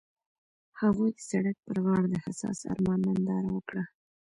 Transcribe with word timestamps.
هغوی 0.81 1.09
د 1.13 1.19
سړک 1.29 1.57
پر 1.65 1.77
غاړه 1.85 2.07
د 2.11 2.15
حساس 2.25 2.59
آرمان 2.71 2.99
ننداره 3.07 3.49
وکړه. 3.53 3.83